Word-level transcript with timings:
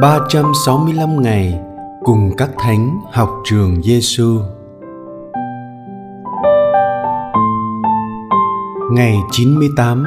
365 0.00 1.22
ngày 1.22 1.60
cùng 2.04 2.30
các 2.36 2.50
thánh 2.58 3.00
học 3.12 3.30
trường 3.44 3.82
Giêsu. 3.82 4.40
Ngày 8.92 9.16
98 9.30 10.04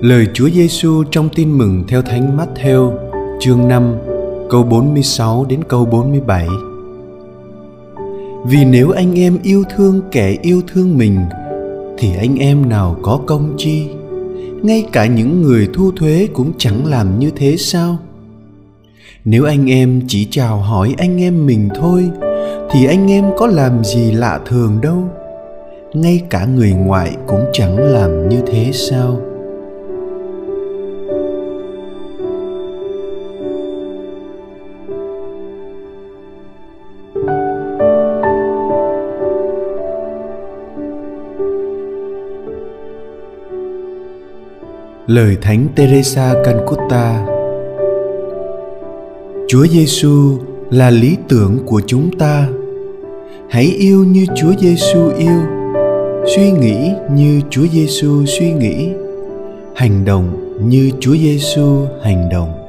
Lời 0.00 0.26
Chúa 0.34 0.48
Giêsu 0.48 1.04
trong 1.10 1.28
Tin 1.28 1.58
mừng 1.58 1.84
theo 1.88 2.02
Thánh 2.02 2.36
Matthew, 2.36 2.92
chương 3.40 3.68
5, 3.68 3.94
câu 4.50 4.62
46 4.62 5.46
đến 5.48 5.64
câu 5.68 5.84
47. 5.84 6.46
mươi 6.48 6.71
vì 8.44 8.64
nếu 8.64 8.90
anh 8.90 9.18
em 9.18 9.38
yêu 9.42 9.64
thương 9.76 10.00
kẻ 10.12 10.36
yêu 10.42 10.62
thương 10.72 10.98
mình, 10.98 11.18
thì 11.98 12.08
anh 12.18 12.36
em 12.36 12.68
nào 12.68 12.96
có 13.02 13.20
công 13.26 13.54
chi? 13.58 13.88
Ngay 14.62 14.86
cả 14.92 15.06
những 15.06 15.42
người 15.42 15.68
thu 15.74 15.90
thuế 15.96 16.28
cũng 16.32 16.52
chẳng 16.58 16.86
làm 16.86 17.18
như 17.18 17.30
thế 17.36 17.56
sao? 17.56 17.98
Nếu 19.24 19.44
anh 19.44 19.70
em 19.70 20.00
chỉ 20.08 20.28
chào 20.30 20.56
hỏi 20.56 20.94
anh 20.98 21.22
em 21.22 21.46
mình 21.46 21.68
thôi, 21.74 22.10
thì 22.70 22.86
anh 22.86 23.10
em 23.10 23.24
có 23.36 23.46
làm 23.46 23.84
gì 23.84 24.12
lạ 24.12 24.40
thường 24.46 24.80
đâu. 24.82 25.08
Ngay 25.94 26.22
cả 26.30 26.44
người 26.44 26.72
ngoại 26.72 27.16
cũng 27.26 27.44
chẳng 27.52 27.76
làm 27.78 28.28
như 28.28 28.40
thế 28.46 28.70
sao? 28.72 29.20
Lời 45.12 45.36
Thánh 45.42 45.66
Teresa 45.76 46.34
Calcutta 46.44 47.26
Chúa 49.48 49.66
Giêsu 49.66 50.38
là 50.70 50.90
lý 50.90 51.16
tưởng 51.28 51.58
của 51.66 51.80
chúng 51.86 52.18
ta. 52.18 52.48
Hãy 53.50 53.64
yêu 53.64 54.04
như 54.04 54.26
Chúa 54.36 54.52
Giêsu 54.60 55.10
yêu, 55.18 55.40
suy 56.36 56.50
nghĩ 56.50 56.90
như 57.14 57.40
Chúa 57.50 57.66
Giêsu 57.66 58.26
suy 58.26 58.52
nghĩ, 58.52 58.92
hành 59.74 60.04
động 60.04 60.56
như 60.68 60.90
Chúa 61.00 61.16
Giêsu 61.16 61.86
hành 62.02 62.28
động. 62.28 62.61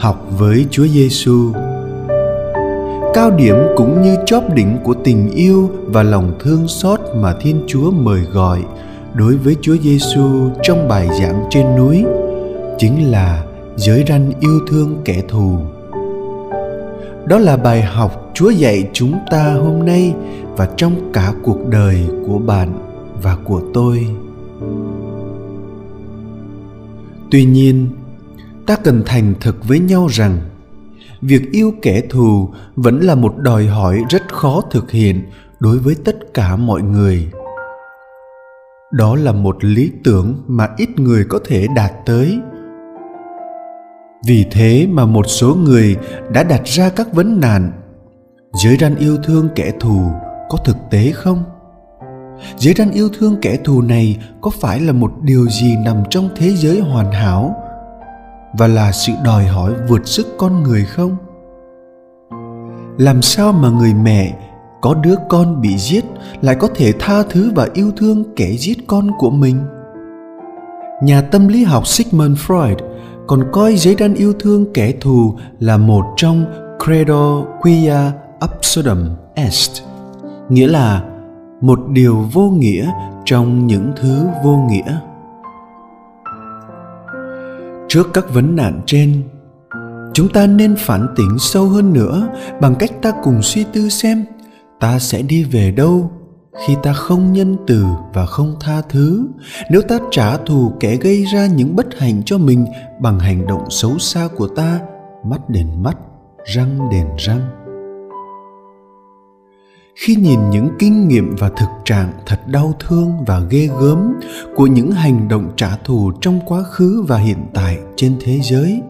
Học 0.00 0.26
với 0.38 0.66
Chúa 0.70 0.86
Giêsu. 0.86 1.52
Cao 3.14 3.30
điểm 3.30 3.56
cũng 3.76 4.02
như 4.02 4.16
chóp 4.26 4.54
đỉnh 4.54 4.78
của 4.84 4.94
tình 5.04 5.30
yêu 5.30 5.70
và 5.86 6.02
lòng 6.02 6.32
thương 6.40 6.68
xót 6.68 7.00
mà 7.16 7.34
Thiên 7.40 7.62
Chúa 7.66 7.90
mời 7.90 8.20
gọi 8.20 8.62
đối 9.14 9.36
với 9.36 9.56
Chúa 9.62 9.76
Giêsu 9.76 10.50
trong 10.62 10.88
bài 10.88 11.08
giảng 11.20 11.44
trên 11.50 11.76
núi 11.76 12.04
chính 12.78 13.10
là 13.10 13.44
giới 13.76 14.04
ranh 14.08 14.32
yêu 14.40 14.60
thương 14.68 14.96
kẻ 15.04 15.22
thù. 15.28 15.58
Đó 17.26 17.38
là 17.38 17.56
bài 17.56 17.82
học 17.82 18.30
Chúa 18.34 18.50
dạy 18.50 18.88
chúng 18.92 19.18
ta 19.30 19.54
hôm 19.54 19.86
nay 19.86 20.14
và 20.56 20.68
trong 20.76 21.12
cả 21.12 21.32
cuộc 21.42 21.68
đời 21.68 22.06
của 22.26 22.38
bạn 22.38 22.72
và 23.22 23.36
của 23.44 23.62
tôi. 23.74 24.06
Tuy 27.30 27.44
nhiên, 27.44 27.86
ta 28.70 28.76
cần 28.76 29.02
thành 29.06 29.34
thật 29.40 29.54
với 29.68 29.78
nhau 29.78 30.06
rằng, 30.06 30.40
việc 31.20 31.42
yêu 31.52 31.74
kẻ 31.82 32.02
thù 32.10 32.48
vẫn 32.76 33.00
là 33.00 33.14
một 33.14 33.34
đòi 33.38 33.66
hỏi 33.66 34.02
rất 34.10 34.22
khó 34.32 34.62
thực 34.70 34.90
hiện 34.90 35.22
đối 35.60 35.78
với 35.78 35.94
tất 36.04 36.34
cả 36.34 36.56
mọi 36.56 36.82
người. 36.82 37.28
Đó 38.92 39.16
là 39.16 39.32
một 39.32 39.64
lý 39.64 39.90
tưởng 40.04 40.42
mà 40.46 40.68
ít 40.76 40.88
người 40.96 41.24
có 41.28 41.38
thể 41.46 41.66
đạt 41.76 41.92
tới. 42.06 42.38
Vì 44.26 44.46
thế 44.50 44.86
mà 44.90 45.06
một 45.06 45.26
số 45.28 45.54
người 45.54 45.96
đã 46.32 46.42
đặt 46.42 46.62
ra 46.64 46.88
các 46.88 47.12
vấn 47.12 47.40
nạn. 47.40 47.72
Giới 48.64 48.76
ranh 48.76 48.96
yêu 48.96 49.16
thương 49.24 49.48
kẻ 49.54 49.72
thù 49.80 50.00
có 50.48 50.58
thực 50.64 50.76
tế 50.90 51.12
không? 51.12 51.44
Giới 52.56 52.74
ranh 52.74 52.92
yêu 52.92 53.08
thương 53.18 53.36
kẻ 53.42 53.56
thù 53.64 53.82
này 53.82 54.18
có 54.40 54.50
phải 54.60 54.80
là 54.80 54.92
một 54.92 55.12
điều 55.22 55.48
gì 55.48 55.76
nằm 55.84 55.96
trong 56.10 56.28
thế 56.36 56.50
giới 56.50 56.80
hoàn 56.80 57.12
hảo? 57.12 57.59
Và 58.52 58.66
là 58.66 58.92
sự 58.92 59.12
đòi 59.24 59.44
hỏi 59.44 59.74
vượt 59.88 60.08
sức 60.08 60.26
con 60.38 60.62
người 60.62 60.84
không? 60.84 61.16
Làm 62.98 63.22
sao 63.22 63.52
mà 63.52 63.70
người 63.70 63.94
mẹ 63.94 64.36
có 64.80 64.94
đứa 64.94 65.14
con 65.28 65.60
bị 65.60 65.78
giết 65.78 66.04
lại 66.40 66.54
có 66.54 66.68
thể 66.74 66.92
tha 66.98 67.22
thứ 67.30 67.52
và 67.54 67.68
yêu 67.74 67.90
thương 67.96 68.24
kẻ 68.36 68.50
giết 68.58 68.86
con 68.86 69.10
của 69.18 69.30
mình? 69.30 69.56
Nhà 71.02 71.22
tâm 71.22 71.48
lý 71.48 71.64
học 71.64 71.86
sigmund 71.86 72.38
freud 72.38 72.76
còn 73.26 73.44
coi 73.52 73.76
giấy 73.76 73.94
đan 73.98 74.14
yêu 74.14 74.32
thương 74.40 74.72
kẻ 74.74 74.92
thù 75.00 75.34
là 75.58 75.76
một 75.76 76.04
trong 76.16 76.44
credo 76.84 77.42
quia 77.60 77.96
absurdum 78.40 79.08
est, 79.34 79.82
nghĩa 80.48 80.66
là 80.66 81.02
một 81.60 81.80
điều 81.88 82.16
vô 82.32 82.50
nghĩa 82.50 82.90
trong 83.24 83.66
những 83.66 83.92
thứ 83.96 84.26
vô 84.44 84.56
nghĩa 84.70 85.00
trước 87.90 88.08
các 88.14 88.34
vấn 88.34 88.56
nạn 88.56 88.80
trên. 88.86 89.22
Chúng 90.14 90.28
ta 90.28 90.46
nên 90.46 90.76
phản 90.78 91.06
tỉnh 91.16 91.38
sâu 91.38 91.68
hơn 91.68 91.92
nữa 91.92 92.28
bằng 92.60 92.74
cách 92.78 92.90
ta 93.02 93.12
cùng 93.22 93.42
suy 93.42 93.64
tư 93.72 93.88
xem 93.88 94.24
ta 94.80 94.98
sẽ 94.98 95.22
đi 95.22 95.44
về 95.44 95.70
đâu 95.70 96.10
khi 96.66 96.76
ta 96.82 96.92
không 96.92 97.32
nhân 97.32 97.56
từ 97.66 97.84
và 98.14 98.26
không 98.26 98.54
tha 98.60 98.82
thứ. 98.88 99.26
Nếu 99.70 99.82
ta 99.82 99.98
trả 100.10 100.36
thù 100.36 100.72
kẻ 100.80 100.96
gây 100.96 101.24
ra 101.24 101.46
những 101.46 101.76
bất 101.76 101.86
hạnh 101.98 102.22
cho 102.26 102.38
mình 102.38 102.66
bằng 103.00 103.18
hành 103.18 103.46
động 103.46 103.70
xấu 103.70 103.98
xa 103.98 104.28
của 104.36 104.48
ta, 104.48 104.80
mắt 105.24 105.48
đền 105.48 105.82
mắt, 105.82 105.96
răng 106.44 106.90
đền 106.90 107.06
răng 107.18 107.40
khi 109.94 110.14
nhìn 110.14 110.50
những 110.50 110.68
kinh 110.78 111.08
nghiệm 111.08 111.36
và 111.36 111.48
thực 111.48 111.68
trạng 111.84 112.12
thật 112.26 112.40
đau 112.46 112.74
thương 112.80 113.12
và 113.26 113.40
ghê 113.50 113.68
gớm 113.80 114.12
của 114.56 114.66
những 114.66 114.90
hành 114.90 115.28
động 115.28 115.50
trả 115.56 115.76
thù 115.84 116.12
trong 116.20 116.40
quá 116.46 116.62
khứ 116.62 117.04
và 117.08 117.16
hiện 117.16 117.38
tại 117.54 117.78
trên 117.96 118.16
thế 118.20 118.40
giới, 118.42 118.80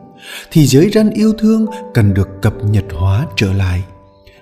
thì 0.51 0.67
giới 0.67 0.91
răn 0.91 1.11
yêu 1.11 1.33
thương 1.39 1.67
cần 1.95 2.15
được 2.15 2.29
cập 2.43 2.55
nhật 2.65 2.85
hóa 2.95 3.27
trở 3.37 3.53
lại. 3.53 3.85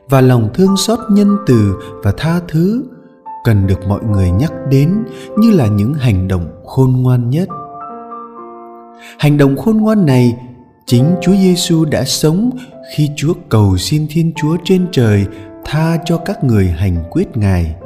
Và 0.08 0.20
lòng 0.20 0.50
thương 0.54 0.76
xót 0.76 0.98
nhân 1.10 1.36
từ 1.46 1.74
và 2.02 2.12
tha 2.16 2.40
thứ 2.48 2.84
cần 3.44 3.66
được 3.66 3.86
mọi 3.88 4.00
người 4.04 4.30
nhắc 4.30 4.52
đến 4.70 5.04
như 5.38 5.50
là 5.50 5.66
những 5.66 5.94
hành 5.94 6.28
động 6.28 6.62
khôn 6.64 7.02
ngoan 7.02 7.30
nhất. 7.30 7.48
Hành 9.18 9.36
động 9.36 9.56
khôn 9.56 9.76
ngoan 9.76 10.06
này, 10.06 10.36
chính 10.86 11.04
Chúa 11.22 11.32
Giêsu 11.32 11.84
đã 11.84 12.04
sống 12.04 12.50
khi 12.96 13.10
Chúa 13.16 13.34
cầu 13.48 13.76
xin 13.76 14.06
Thiên 14.10 14.32
Chúa 14.36 14.56
trên 14.64 14.86
trời 14.92 15.26
tha 15.70 15.98
cho 16.04 16.18
các 16.18 16.44
người 16.44 16.66
hành 16.66 17.04
quyết 17.10 17.36
ngài. 17.36 17.76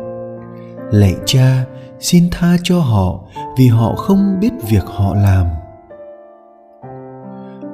Lạy 0.91 1.15
cha, 1.27 1.65
xin 2.01 2.29
tha 2.31 2.57
cho 2.63 2.79
họ 2.79 3.21
vì 3.59 3.69
họ 3.69 3.95
không 3.95 4.41
biết 4.41 4.51
việc 4.71 4.85
họ 4.87 5.15
làm. 5.15 5.47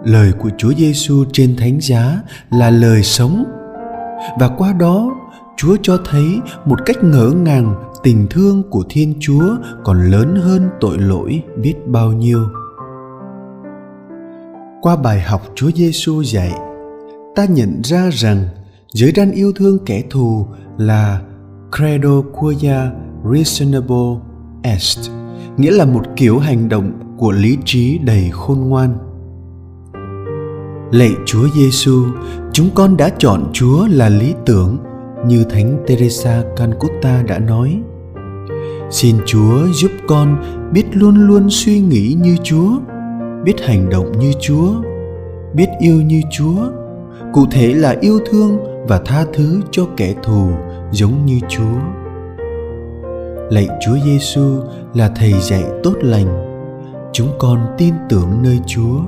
Lời 0.05 0.33
của 0.39 0.51
chúa 0.59 0.73
giêsu 0.75 1.25
trên 1.33 1.57
thánh 1.57 1.79
giá 1.81 2.21
là 2.51 2.71
lời 2.71 3.03
sống. 3.03 3.45
Và 4.39 4.49
qua 4.59 4.73
đó, 4.73 5.11
chúa 5.57 5.77
cho 5.83 5.99
thấy 6.11 6.41
một 6.65 6.79
cách 6.87 6.97
ngỡ 7.03 7.31
ngàng 7.31 7.75
tình 8.03 8.27
thương 8.31 8.63
của 8.71 8.85
thiên 8.89 9.15
chúa 9.21 9.57
còn 9.85 10.11
lớn 10.11 10.37
hơn 10.37 10.69
tội 10.81 10.99
lỗi 10.99 11.43
biết 11.57 11.75
bao 11.87 12.13
nhiêu. 12.13 12.41
Qua 14.83 14.97
bài 14.97 15.21
học 15.21 15.43
chúa 15.55 15.71
giêsu 15.75 16.23
dạy, 16.23 16.53
ta 17.35 17.45
nhận 17.45 17.81
ra 17.85 18.11
rằng 18.13 18.49
giới 18.93 19.13
ranh 19.17 19.33
yêu 19.33 19.53
thương 19.57 19.79
kẻ 19.87 20.03
thù 20.11 20.47
là 20.79 21.21
credo 21.77 22.21
quia 22.33 22.77
reasonable 23.33 24.21
est, 24.63 25.11
nghĩa 25.57 25.71
là 25.71 25.85
một 25.85 26.03
kiểu 26.17 26.39
hành 26.39 26.69
động 26.69 26.93
của 27.19 27.33
lý 27.33 27.59
trí 27.65 27.99
đầy 27.99 28.31
khôn 28.33 28.59
ngoan. 28.61 28.99
Lạy 30.93 31.11
chúa 31.27 31.49
giêsu 31.57 32.05
chúng 32.53 32.71
con 32.75 32.97
đã 32.97 33.11
chọn 33.19 33.51
chúa 33.53 33.87
là 33.91 34.09
lý 34.09 34.35
tưởng, 34.47 34.79
như 35.27 35.45
thánh 35.45 35.85
teresa 35.87 36.43
calcutta 36.57 37.23
đã 37.23 37.39
nói. 37.39 37.81
Xin 38.91 39.17
chúa 39.27 39.67
giúp 39.75 39.91
con 40.09 40.37
biết 40.73 40.85
luôn 40.93 41.27
luôn 41.27 41.47
suy 41.51 41.81
nghĩ 41.81 42.17
như 42.21 42.37
chúa, 42.43 42.71
biết 43.45 43.61
hành 43.61 43.91
động 43.91 44.19
như 44.19 44.33
chúa, 44.41 44.73
biết 45.55 45.69
yêu 45.81 46.03
như 46.03 46.21
chúa. 46.31 46.71
Cụ 47.33 47.47
thể 47.51 47.75
là 47.75 47.97
yêu 48.01 48.19
thương 48.31 48.59
và 48.89 48.99
tha 48.99 49.25
thứ 49.35 49.61
cho 49.71 49.87
kẻ 49.97 50.15
thù 50.23 50.51
giống 50.93 51.27
như 51.27 51.41
Chúa. 51.49 51.79
Lạy 53.51 53.69
Chúa 53.81 53.99
Giêsu 54.05 54.61
là 54.95 55.11
thầy 55.17 55.33
dạy 55.33 55.65
tốt 55.83 55.95
lành. 56.01 56.45
Chúng 57.13 57.29
con 57.39 57.67
tin 57.79 57.95
tưởng 58.09 58.43
nơi 58.43 58.59
Chúa. 58.67 59.01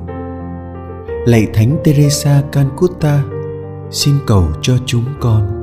Lạy 1.26 1.46
Thánh 1.54 1.76
Teresa 1.84 2.42
Calcutta, 2.52 3.22
xin 3.90 4.14
cầu 4.26 4.44
cho 4.62 4.76
chúng 4.86 5.04
con. 5.20 5.60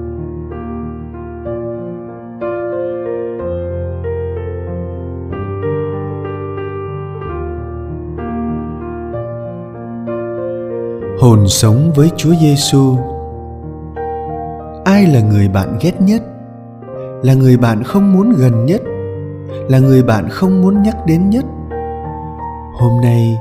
hồn 11.19 11.47
sống 11.47 11.93
với 11.95 12.09
Chúa 12.17 12.33
Giêsu. 12.41 12.97
Ai 14.87 15.05
là 15.05 15.19
người 15.21 15.47
bạn 15.47 15.77
ghét 15.81 16.01
nhất? 16.01 16.21
Là 17.23 17.33
người 17.33 17.57
bạn 17.57 17.83
không 17.83 18.13
muốn 18.13 18.33
gần 18.37 18.65
nhất? 18.65 18.81
Là 19.69 19.79
người 19.79 20.03
bạn 20.03 20.29
không 20.29 20.61
muốn 20.61 20.81
nhắc 20.81 20.97
đến 21.05 21.29
nhất? 21.29 21.45
Hôm 22.79 23.01
nay, 23.01 23.37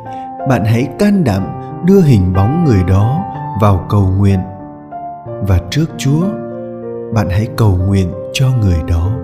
bạn 0.48 0.64
hãy 0.64 0.88
can 0.98 1.24
đảm 1.24 1.42
đưa 1.84 2.00
hình 2.00 2.32
bóng 2.32 2.64
người 2.64 2.82
đó 2.88 3.24
vào 3.60 3.86
cầu 3.88 4.08
nguyện. 4.18 4.38
Và 5.48 5.60
trước 5.70 5.86
Chúa, 5.98 6.22
bạn 7.14 7.28
hãy 7.30 7.48
cầu 7.56 7.78
nguyện 7.86 8.12
cho 8.32 8.46
người 8.60 8.78
đó. 8.88 9.15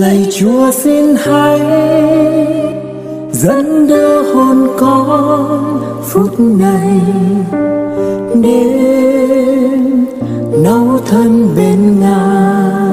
Lạy 0.00 0.26
chúa 0.38 0.70
xin 0.70 1.14
hãy 1.18 1.60
dẫn 3.32 3.86
đưa 3.88 4.32
hồn 4.34 4.68
con 4.78 5.80
phút 6.02 6.40
này 6.40 7.00
đến 8.42 10.04
nấu 10.64 10.98
thân 11.06 11.48
bên 11.56 12.00
ngài. 12.00 12.90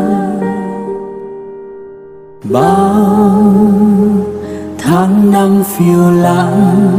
Bao 2.44 3.54
tháng 4.78 5.32
năm 5.32 5.64
phiêu 5.64 6.12
lãng, 6.22 6.90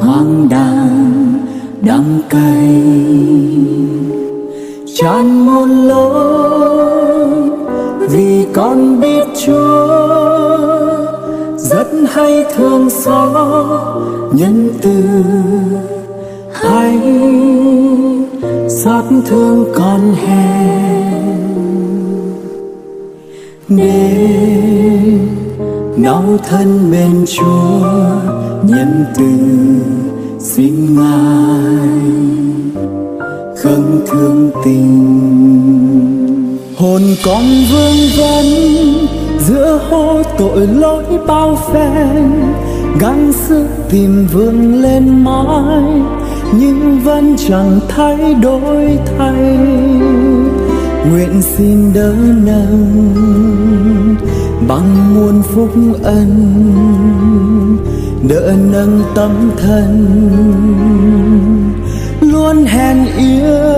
hoang 0.00 0.48
đàng 0.50 1.32
đắng 1.80 2.20
cay. 2.28 2.65
Hay 12.16 12.44
thương 12.56 12.90
xót 12.90 14.02
nhân 14.32 14.70
từ 14.82 15.02
hay. 16.52 16.98
Xót 18.68 19.04
thương 19.26 19.64
con 19.74 20.14
hèn. 20.14 21.46
Để 23.68 24.28
nấu 25.96 26.22
thân 26.48 26.90
bên 26.90 27.24
chúa, 27.26 27.86
nhân 28.62 29.04
từ 29.18 29.28
xin 30.40 30.96
ngài. 30.96 31.88
Khâng 33.56 34.00
thương 34.06 34.50
tình, 34.64 34.96
hồn 36.76 37.02
con 37.24 37.42
vương 37.70 37.96
vấn 38.16 38.46
giữa 39.38 39.80
hố 39.90 40.22
tội 40.38 40.66
lỗi 40.66 41.04
bao 41.26 41.58
phen, 41.72 42.32
gắng 43.00 43.32
sức 43.32 43.66
tìm 43.90 44.26
vươn 44.32 44.82
lên 44.82 45.24
mãi, 45.24 46.02
nhưng 46.58 47.00
vẫn 47.04 47.36
chẳng 47.48 47.80
thay 47.88 48.34
đổi 48.34 48.98
thay. 49.18 49.58
Nguyện 51.10 51.42
xin 51.42 51.92
đỡ 51.92 52.14
nâng 52.44 53.04
bằng 54.68 55.14
muôn 55.14 55.42
phúc 55.42 55.70
ân, 56.02 56.30
đỡ 58.28 58.52
nâng 58.72 59.02
tâm 59.14 59.50
thân 59.56 60.06
luôn 62.20 62.64
hèn 62.64 62.96
yêu 63.18 63.75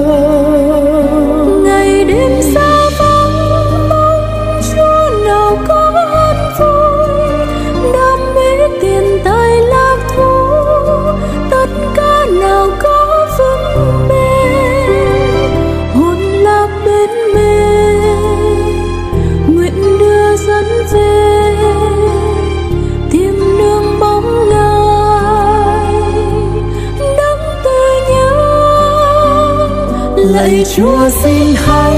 lạy 30.32 30.64
chúa 30.76 31.08
xin 31.08 31.54
hãy 31.56 31.96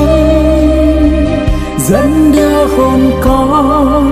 dẫn 1.79 2.33
đưa 2.33 2.67
hồn 2.67 3.11
con 3.23 4.11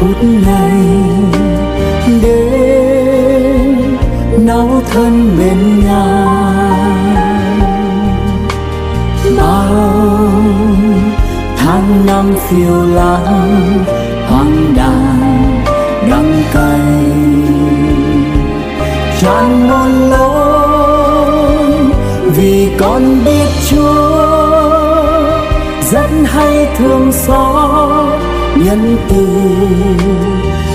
phút 0.00 0.16
này 0.46 0.72
đến 2.22 3.96
nấu 4.46 4.70
thân 4.90 5.36
bên 5.38 5.80
ngài. 5.84 6.68
Bao 9.36 10.30
tháng 11.56 12.06
năm 12.06 12.32
phiêu 12.48 12.82
lãng, 12.94 13.84
hoang 14.28 14.74
đàng 14.76 15.62
đắng 16.10 16.42
cay. 16.52 17.27
Nhân 28.78 28.96
từ 29.08 29.26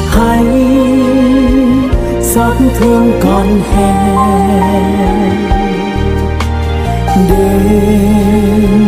hay 0.09 0.45
xót 2.21 2.53
thương 2.79 3.11
con 3.23 3.61
hèn 3.73 5.33
đêm 7.29 8.87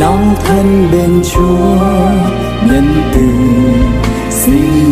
nóng 0.00 0.34
thân 0.44 0.88
bên 0.92 1.22
Chúa 1.32 1.78
nhân 2.66 3.02
từ 3.14 3.26
xin 4.30 4.89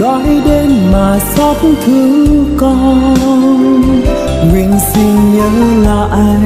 đói 0.00 0.40
đến 0.44 0.70
mà 0.92 1.18
xót 1.18 1.56
thương 1.84 2.54
con. 2.56 3.14
Nguyện 4.50 4.72
xin 4.92 5.34
nhớ 5.34 5.50
lại 5.82 6.40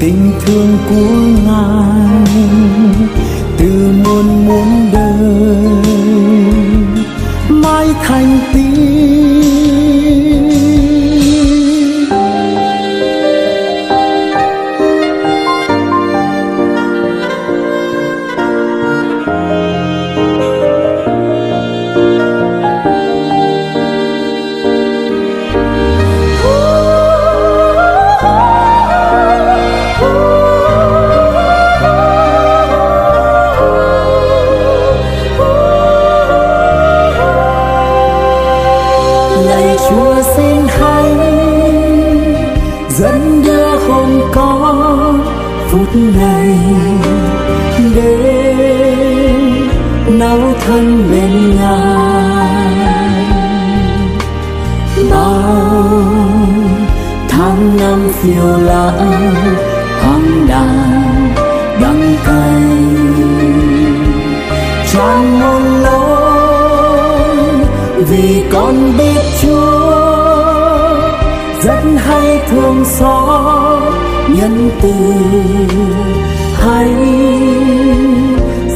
tình 0.00 0.32
thương 0.40 0.78
của 0.88 1.42
ngài. 1.46 2.09
Ngài 51.56 53.30
bao 55.10 56.02
tháng 57.28 57.76
năm 57.80 58.08
phiêu 58.12 58.58
lãng 58.58 59.34
hoang 60.02 60.46
đàn 60.48 61.32
đắng 61.82 62.14
cay 62.26 62.62
tràn 64.92 65.40
muôn 65.40 65.82
lối 65.82 66.10
vì 68.08 68.44
con 68.52 68.92
biết 68.98 69.22
Chúa 69.42 70.20
rất 71.62 71.82
hay 71.96 72.40
thương 72.50 72.84
xót 72.84 73.92
nhân 74.28 74.70
từ 74.82 74.92
hay 76.54 77.39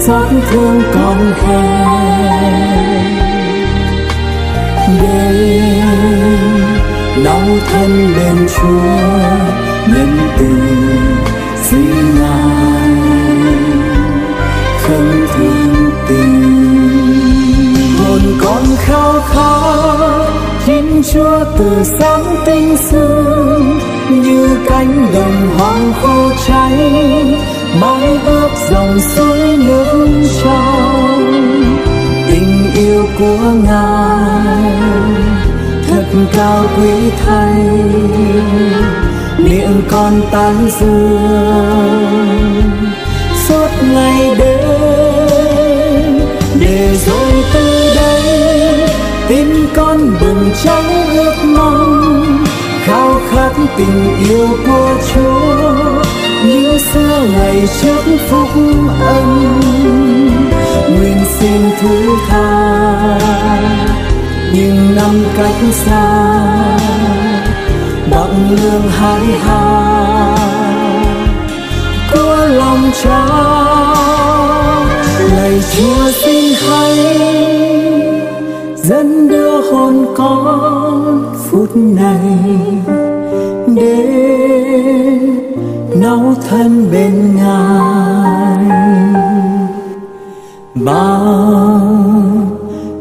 xót 0.07 0.27
thương 0.51 0.83
con 0.95 1.33
khe 1.37 1.85
đây 5.03 5.83
nấu 7.25 7.59
thân 7.73 8.15
bên 8.17 8.47
Chúa, 8.57 8.85
nhân 9.87 10.19
từ 10.39 10.47
xin 11.63 11.91
ngài 12.21 12.91
khấn 14.83 15.27
thương 15.35 15.91
tình. 16.09 16.43
Hồn 17.99 18.21
con 18.45 18.63
khao 18.79 19.13
khát 19.27 20.27
chính 20.67 21.03
Chúa 21.13 21.45
từ 21.59 21.85
sáng 21.99 22.37
tinh 22.47 22.77
sương, 22.77 23.79
như 24.11 24.59
cánh 24.69 25.07
đồng 25.15 25.59
hoang 25.59 25.93
khô 26.03 26.31
cháy 26.47 27.54
mái 27.81 28.19
ướp 28.27 28.51
dòng 28.71 29.01
suối 29.01 29.57
nước 29.57 30.09
trong. 30.43 31.33
Tình 32.29 32.73
yêu 32.75 33.07
của 33.19 33.53
ngài 33.65 34.73
thật 35.89 36.05
cao 36.37 36.65
quý 36.77 37.11
thay. 37.27 37.55
Miệng 39.39 39.83
con 39.91 40.21
tán 40.31 40.55
dương. 40.81 42.71
Suốt 43.49 43.69
ngày 43.95 44.35
đêm, 44.39 46.21
để 46.61 46.97
rồi 47.07 47.33
từ 47.55 47.95
đây, 47.95 48.23
tim 49.29 49.67
con 49.75 49.99
bừng 50.21 50.51
cháy 50.65 50.85
ước 51.15 51.35
mong. 51.45 52.45
Khao 52.85 53.21
khát 53.31 53.53
tình 53.77 54.17
yêu 54.29 54.49
của 54.67 54.95
Chúa 55.15 55.94
như 56.47 56.79
xưa 56.79 57.27
ngày 57.33 57.69
trước 57.83 58.03
phúc 58.29 58.49
ân. 59.01 59.61
Nguyện 60.89 61.19
xin 61.39 61.61
thứ 61.81 62.17
tha 62.29 63.19
nhưng 64.55 64.95
năm 64.97 65.25
cách 65.37 65.75
xa. 65.87 66.29
Bằng 68.11 68.51
lương 68.51 68.89
hái 68.89 69.25
hà 69.45 70.37
của 72.13 72.47
lòng 72.51 72.91
cha 73.03 73.27
lạy 75.37 75.61
chúa 75.77 76.11
xin 76.25 76.55
hãy 76.69 76.97
dẫn 78.77 79.29
đưa 79.29 79.73
hồn 79.73 80.07
con 80.17 81.35
phút 81.51 81.77
này. 81.77 82.39
Đến 83.67 84.25
nấu 86.05 86.35
thân 86.49 86.91
bên 86.93 87.37
ngài. 87.37 88.65
Bao 90.75 91.31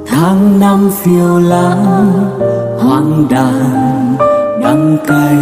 tháng 0.08 0.60
năm 0.60 0.90
phiêu 1.02 1.40
lãng 1.40 2.12
hoang 2.80 3.28
đàn, 3.30 4.16
đắng 4.64 4.98
cay. 5.08 5.38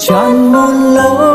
Tràn 0.00 0.52
muôn 0.52 0.94
lối 0.94 1.33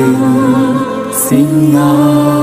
tình 0.00 0.14
sinh 1.12 1.12
xin 1.12 1.72
ngài 1.72 2.39